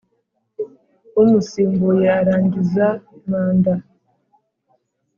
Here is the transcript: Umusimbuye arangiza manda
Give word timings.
Umusimbuye 1.21 2.07
arangiza 2.19 2.87
manda 3.29 3.73